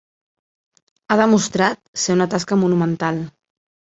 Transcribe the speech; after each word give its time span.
Ha 1.13 1.17
demostrat 1.19 1.79
ser 2.05 2.15
una 2.19 2.27
tasca 2.31 2.57
monumental. 2.63 3.21